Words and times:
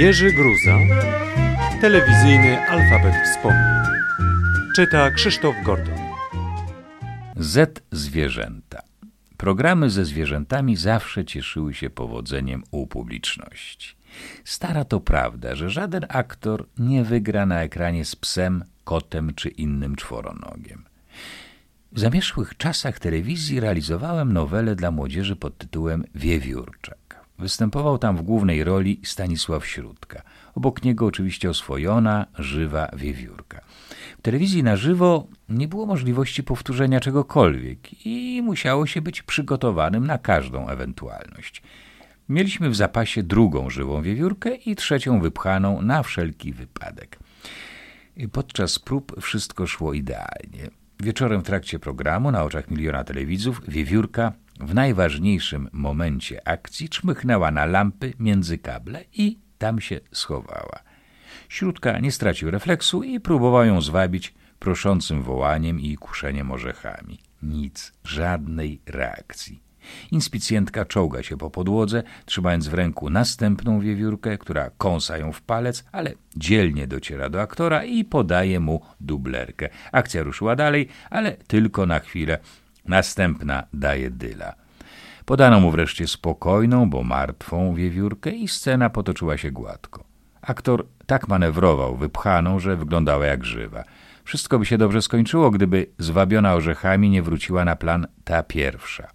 Jerzy 0.00 0.32
Gruza, 0.32 0.78
telewizyjny 1.80 2.68
alfabet 2.68 3.14
wspomnień. 3.24 3.84
Czyta 4.76 5.10
Krzysztof 5.10 5.54
Gordon. 5.64 5.98
Z 7.36 7.82
zwierzęta. 7.92 8.82
Programy 9.36 9.90
ze 9.90 10.04
zwierzętami 10.04 10.76
zawsze 10.76 11.24
cieszyły 11.24 11.74
się 11.74 11.90
powodzeniem 11.90 12.62
u 12.70 12.86
publiczności. 12.86 13.96
Stara 14.44 14.84
to 14.84 15.00
prawda, 15.00 15.54
że 15.54 15.70
żaden 15.70 16.06
aktor 16.08 16.66
nie 16.78 17.04
wygra 17.04 17.46
na 17.46 17.62
ekranie 17.62 18.04
z 18.04 18.16
psem, 18.16 18.64
kotem 18.84 19.34
czy 19.34 19.48
innym 19.48 19.96
czworonogiem. 19.96 20.84
W 21.92 22.00
zamierzchłych 22.00 22.56
czasach 22.56 22.98
telewizji 22.98 23.60
realizowałem 23.60 24.32
nowelę 24.32 24.76
dla 24.76 24.90
młodzieży 24.90 25.36
pod 25.36 25.58
tytułem 25.58 26.04
Wiewiórczak. 26.14 27.09
Występował 27.40 27.98
tam 27.98 28.16
w 28.16 28.22
głównej 28.22 28.64
roli 28.64 29.00
Stanisław 29.04 29.66
Śródka. 29.66 30.22
Obok 30.54 30.84
niego 30.84 31.06
oczywiście 31.06 31.50
oswojona, 31.50 32.26
żywa 32.38 32.90
wiewiórka. 32.96 33.60
W 34.18 34.22
telewizji 34.22 34.62
na 34.62 34.76
żywo 34.76 35.26
nie 35.48 35.68
było 35.68 35.86
możliwości 35.86 36.42
powtórzenia 36.42 37.00
czegokolwiek 37.00 38.06
i 38.06 38.42
musiało 38.42 38.86
się 38.86 39.02
być 39.02 39.22
przygotowanym 39.22 40.06
na 40.06 40.18
każdą 40.18 40.68
ewentualność. 40.68 41.62
Mieliśmy 42.28 42.70
w 42.70 42.76
zapasie 42.76 43.22
drugą 43.22 43.70
żywą 43.70 44.02
wiewiórkę 44.02 44.54
i 44.54 44.76
trzecią 44.76 45.20
wypchaną 45.20 45.82
na 45.82 46.02
wszelki 46.02 46.52
wypadek. 46.52 47.18
Podczas 48.32 48.78
prób 48.78 49.22
wszystko 49.22 49.66
szło 49.66 49.92
idealnie. 49.92 50.70
Wieczorem 51.00 51.40
w 51.40 51.46
trakcie 51.46 51.78
programu, 51.78 52.30
na 52.30 52.44
oczach 52.44 52.70
miliona 52.70 53.04
telewidzów, 53.04 53.60
wiewiórka 53.68 54.32
w 54.60 54.74
najważniejszym 54.74 55.68
momencie 55.72 56.48
akcji 56.48 56.88
czmychnęła 56.88 57.50
na 57.50 57.66
lampy 57.66 58.12
między 58.18 58.58
kable 58.58 59.04
i 59.12 59.38
tam 59.58 59.80
się 59.80 60.00
schowała. 60.12 60.80
Śródka 61.48 61.98
nie 61.98 62.12
stracił 62.12 62.50
refleksu 62.50 63.02
i 63.02 63.20
próbował 63.20 63.64
ją 63.64 63.80
zwabić 63.80 64.34
proszącym 64.58 65.22
wołaniem 65.22 65.80
i 65.80 65.96
kuszeniem 65.96 66.50
orzechami. 66.50 67.18
Nic, 67.42 67.92
żadnej 68.04 68.80
reakcji. 68.86 69.62
Inspicjentka 70.10 70.84
czołga 70.84 71.22
się 71.22 71.36
po 71.36 71.50
podłodze, 71.50 72.02
trzymając 72.24 72.68
w 72.68 72.74
ręku 72.74 73.10
następną 73.10 73.80
wiewiórkę, 73.80 74.38
która 74.38 74.70
kąsa 74.78 75.18
ją 75.18 75.32
w 75.32 75.42
palec, 75.42 75.84
ale 75.92 76.14
dzielnie 76.36 76.86
dociera 76.86 77.28
do 77.28 77.40
aktora 77.40 77.84
i 77.84 78.04
podaje 78.04 78.60
mu 78.60 78.80
dublerkę. 79.00 79.68
Akcja 79.92 80.22
ruszyła 80.22 80.56
dalej, 80.56 80.88
ale 81.10 81.32
tylko 81.32 81.86
na 81.86 82.00
chwilę. 82.00 82.38
Następna 82.90 83.62
daje 83.72 84.10
dyla. 84.10 84.54
Podano 85.24 85.60
mu 85.60 85.70
wreszcie 85.70 86.06
spokojną, 86.06 86.90
bo 86.90 87.02
martwą 87.02 87.74
wiewiórkę 87.74 88.30
i 88.30 88.48
scena 88.48 88.90
potoczyła 88.90 89.36
się 89.36 89.50
gładko. 89.50 90.04
Aktor 90.42 90.86
tak 91.06 91.28
manewrował 91.28 91.96
wypchaną, 91.96 92.58
że 92.58 92.76
wyglądała 92.76 93.26
jak 93.26 93.44
żywa. 93.44 93.84
Wszystko 94.24 94.58
by 94.58 94.66
się 94.66 94.78
dobrze 94.78 95.02
skończyło, 95.02 95.50
gdyby 95.50 95.86
zwabiona 95.98 96.54
orzechami 96.54 97.10
nie 97.10 97.22
wróciła 97.22 97.64
na 97.64 97.76
plan 97.76 98.06
ta 98.24 98.42
pierwsza. 98.42 99.10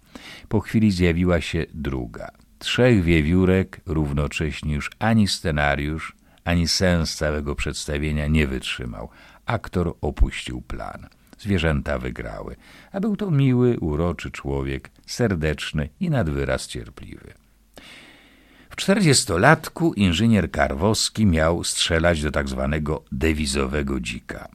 Po 0.48 0.60
chwili 0.60 0.90
zjawiła 0.90 1.40
się 1.40 1.66
druga. 1.74 2.28
Trzech 2.58 3.02
wiewiórek 3.02 3.80
równocześnie 3.86 4.74
już 4.74 4.90
ani 4.98 5.28
scenariusz, 5.28 6.16
ani 6.44 6.68
sens 6.68 7.16
całego 7.16 7.54
przedstawienia 7.54 8.26
nie 8.26 8.46
wytrzymał. 8.46 9.08
Aktor 9.46 9.96
opuścił 10.00 10.62
plan. 10.62 11.06
Zwierzęta 11.38 11.98
wygrały, 11.98 12.56
a 12.92 13.00
był 13.00 13.16
to 13.16 13.30
miły, 13.30 13.78
uroczy 13.80 14.30
człowiek, 14.30 14.90
serdeczny 15.06 15.88
i 16.00 16.10
nad 16.10 16.30
wyraz 16.30 16.66
cierpliwy. 16.66 17.34
W 18.70 18.76
czterdziestolatku 18.76 19.92
inżynier 19.94 20.50
Karwowski 20.50 21.26
miał 21.26 21.64
strzelać 21.64 22.22
do 22.22 22.30
tak 22.30 22.48
zwanego 22.48 23.04
dewizowego 23.12 24.00
dzika. 24.00 24.48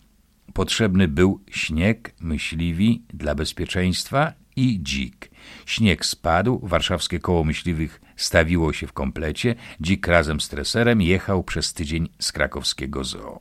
Potrzebny 0.53 1.07
był 1.07 1.39
śnieg, 1.51 2.13
myśliwi 2.19 3.03
dla 3.13 3.35
bezpieczeństwa 3.35 4.33
i 4.55 4.79
dzik. 4.83 5.31
Śnieg 5.65 6.05
spadł, 6.05 6.59
warszawskie 6.63 7.19
koło 7.19 7.43
myśliwych 7.43 8.01
stawiło 8.15 8.73
się 8.73 8.87
w 8.87 8.93
komplecie, 8.93 9.55
dzik 9.81 10.07
razem 10.07 10.41
z 10.41 10.49
treserem 10.49 11.01
jechał 11.01 11.43
przez 11.43 11.73
tydzień 11.73 12.09
z 12.19 12.31
krakowskiego 12.31 13.03
zoo. 13.03 13.39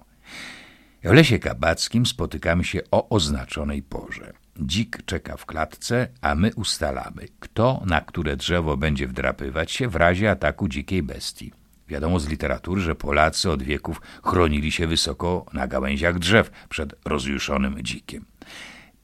W 1.03 1.12
lesie 1.12 1.38
kabackim 1.38 2.06
spotykamy 2.06 2.65
się 2.65 2.81
o 2.91 3.09
oznaczonej 3.09 3.83
porze. 3.83 4.33
Dzik 4.56 4.99
czeka 5.06 5.37
w 5.37 5.47
klatce, 5.47 6.09
a 6.21 6.34
my 6.34 6.50
ustalamy, 6.56 7.27
kto 7.41 7.83
na 7.87 8.00
które 8.00 8.37
drzewo 8.37 8.77
będzie 8.77 9.06
wdrapywać 9.06 9.72
się 9.72 9.88
w 9.88 9.97
razie 9.97 10.31
ataku 10.31 10.69
dzikiej 10.69 11.03
bestii. 11.03 11.53
Wiadomo 11.88 12.21
z 12.21 12.28
literatury, 12.28 12.81
że 12.81 12.94
Polacy 12.94 13.50
od 13.50 13.62
wieków 13.62 14.00
chronili 14.25 14.72
się 14.72 14.87
wysoko 14.87 15.47
na 15.53 15.66
gałęziach 15.66 16.19
drzew 16.19 16.50
przed 16.69 16.94
rozjuszonym 17.05 17.82
dzikiem. 17.82 18.25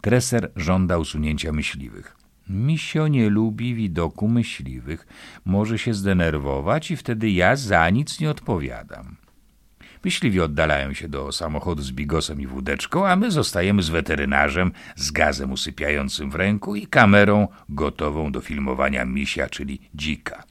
Treser 0.01 0.53
żąda 0.57 0.99
usunięcia 0.99 1.53
myśliwych. 1.53 2.17
Misio 2.49 3.09
nie 3.09 3.31
lubi 3.31 3.75
widoku 3.75 4.29
myśliwych, 4.29 5.07
może 5.45 5.79
się 5.79 5.95
zdenerwować 5.95 6.91
i 6.91 6.97
wtedy 6.97 7.31
ja 7.31 7.57
za 7.57 7.91
nic 7.91 8.21
nie 8.21 8.31
odpowiadam. 8.31 9.17
Myśliwi 10.07 10.41
oddalają 10.41 10.93
się 10.93 11.09
do 11.09 11.33
samochodu 11.33 11.83
z 11.83 11.93
bigosem 11.93 12.41
i 12.41 12.47
wódeczką, 12.47 13.07
a 13.07 13.17
my 13.17 13.31
zostajemy 13.31 13.83
z 13.83 13.89
weterynarzem, 13.89 14.73
z 14.97 15.11
gazem 15.11 15.53
usypiającym 15.53 16.31
w 16.31 16.35
ręku 16.35 16.77
i 16.77 16.87
kamerą 16.87 17.49
gotową 17.69 18.33
do 18.33 18.41
filmowania 18.41 19.05
misia, 19.05 19.49
czyli 19.49 19.81
dzika. 19.95 20.45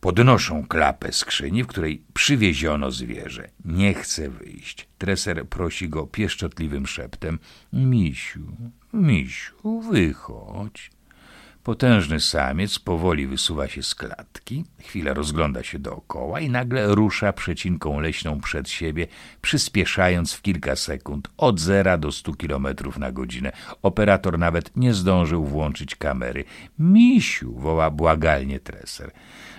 Podnoszą 0.00 0.66
klapę 0.66 1.12
skrzyni, 1.12 1.64
w 1.64 1.66
której 1.66 2.02
przywieziono 2.14 2.90
zwierzę. 2.90 3.48
Nie 3.64 3.94
chce 3.94 4.30
wyjść. 4.30 4.88
Treser 4.98 5.48
prosi 5.48 5.88
go 5.88 6.06
pieszczotliwym 6.06 6.86
szeptem. 6.86 7.38
Misiu, 7.72 8.56
misiu, 8.92 9.80
wychodź. 9.80 10.90
Potężny 11.64 12.20
samiec 12.20 12.78
powoli 12.78 13.26
wysuwa 13.26 13.68
się 13.68 13.82
z 13.82 13.94
klatki, 13.94 14.64
chwilę 14.80 15.14
rozgląda 15.14 15.62
się 15.62 15.78
dookoła 15.78 16.40
i 16.40 16.50
nagle 16.50 16.94
rusza 16.94 17.32
przecinką 17.32 18.00
leśną 18.00 18.40
przed 18.40 18.68
siebie, 18.68 19.06
przyspieszając 19.42 20.32
w 20.32 20.42
kilka 20.42 20.76
sekund 20.76 21.28
od 21.36 21.60
zera 21.60 21.98
do 21.98 22.12
stu 22.12 22.34
kilometrów 22.34 22.98
na 22.98 23.12
godzinę. 23.12 23.52
Operator 23.82 24.38
nawet 24.38 24.76
nie 24.76 24.94
zdążył 24.94 25.44
włączyć 25.44 25.96
kamery. 25.96 26.44
Misiu, 26.78 27.54
woła 27.54 27.90
błagalnie 27.90 28.60
treser. 28.60 29.10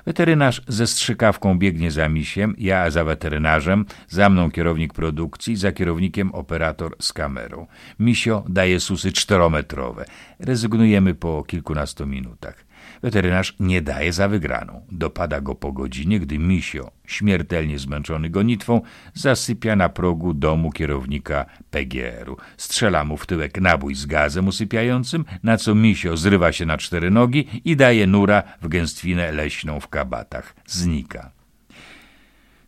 Weterynarz 0.05 0.61
ze 0.67 0.87
strzykawką 0.87 1.57
biegnie 1.57 1.91
za 1.91 2.09
misiem, 2.09 2.55
ja 2.57 2.89
za 2.91 3.03
weterynarzem, 3.03 3.85
za 4.09 4.29
mną 4.29 4.51
kierownik 4.51 4.93
produkcji, 4.93 5.55
za 5.55 5.71
kierownikiem 5.71 6.31
operator 6.31 6.95
z 6.99 7.13
kamerą. 7.13 7.67
Misio 7.99 8.43
daje 8.49 8.79
susy 8.79 9.11
czterometrowe. 9.11 10.05
Rezygnujemy 10.39 11.15
po 11.15 11.43
kilkunastu 11.43 11.92
minutach. 11.99 12.65
Weterynarz 13.03 13.55
nie 13.59 13.81
daje 13.81 14.13
za 14.13 14.27
wygraną. 14.27 14.85
Dopada 14.91 15.41
go 15.41 15.55
po 15.55 15.71
godzinie, 15.71 16.19
gdy 16.19 16.39
misio, 16.39 16.91
śmiertelnie 17.07 17.79
zmęczony 17.79 18.29
gonitwą, 18.29 18.81
zasypia 19.13 19.75
na 19.75 19.89
progu 19.89 20.33
domu 20.33 20.71
kierownika 20.71 21.45
PGR-u. 21.71 22.37
Strzela 22.57 23.05
mu 23.05 23.17
w 23.17 23.25
tyłek 23.25 23.61
nabój 23.61 23.95
z 23.95 24.05
gazem 24.05 24.47
usypiającym, 24.47 25.25
na 25.43 25.57
co 25.57 25.75
misio 25.75 26.17
zrywa 26.17 26.51
się 26.51 26.65
na 26.65 26.77
cztery 26.77 27.11
nogi 27.11 27.61
i 27.65 27.75
daje 27.75 28.07
nura 28.07 28.43
w 28.61 28.67
gęstwinę 28.67 29.31
leśną 29.31 29.79
w 29.79 29.87
kabatach. 29.87 30.55
Znika. 30.65 31.31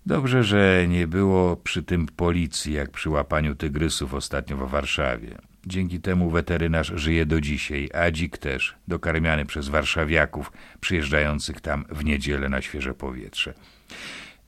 Dobrze, 0.05 0.43
że 0.43 0.85
nie 0.87 1.07
było 1.07 1.55
przy 1.55 1.83
tym 1.83 2.07
policji, 2.07 2.73
jak 2.73 2.91
przy 2.91 3.09
łapaniu 3.09 3.55
tygrysów 3.55 4.13
ostatnio 4.13 4.57
w 4.57 4.69
Warszawie. 4.69 5.37
Dzięki 5.67 5.99
temu 5.99 6.29
weterynarz 6.29 6.91
żyje 6.95 7.25
do 7.25 7.41
dzisiaj, 7.41 7.89
a 7.93 8.11
dzik 8.11 8.37
też, 8.37 8.75
dokarmiany 8.87 9.45
przez 9.45 9.69
warszawiaków 9.69 10.51
przyjeżdżających 10.79 11.61
tam 11.61 11.85
w 11.89 12.05
niedzielę 12.05 12.49
na 12.49 12.61
świeże 12.61 12.93
powietrze. 12.93 13.53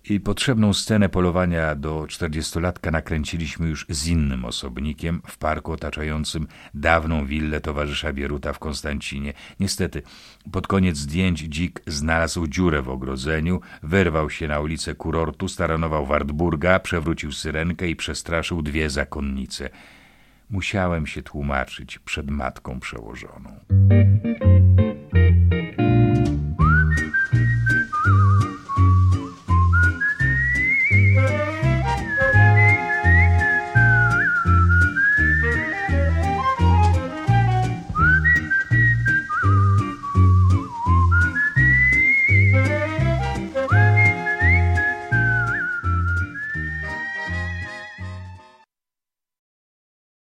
I 0.10 0.20
potrzebną 0.20 0.74
scenę 0.74 1.10
polowania 1.10 1.76
do 1.76 2.06
czterdziestolatka 2.08 2.92
nakręciliśmy 2.92 3.68
już 3.68 3.86
z 3.90 4.08
innym 4.08 4.46
osobnikiem 4.46 5.22
w 5.28 5.38
parku 5.38 5.72
otaczającym 5.72 6.48
dawną 6.74 7.26
willę 7.26 7.62
towarzysza 7.62 8.14
Bieruta 8.14 8.54
w 8.54 8.60
Konstancinie. 8.60 9.34
Niestety, 9.60 10.02
pod 10.52 10.68
koniec 10.68 10.98
zdjęć 10.98 11.40
dzik 11.40 11.82
znalazł 11.88 12.48
dziurę 12.48 12.82
w 12.82 12.90
ogrodzeniu, 12.90 13.62
wyrwał 13.84 14.30
się 14.30 14.48
na 14.48 14.60
ulicę 14.60 14.96
kurortu, 14.96 15.48
staranował 15.48 16.06
Wartburga, 16.06 16.80
przewrócił 16.80 17.32
syrenkę 17.32 17.88
i 17.88 17.96
przestraszył 17.96 18.62
dwie 18.62 18.90
zakonnice– 18.90 19.70
Musiałem 20.50 21.08
się 21.08 21.24
tłumaczyć 21.24 22.00
przed 22.00 22.30
matką 22.30 22.80
przełożoną. 22.80 23.60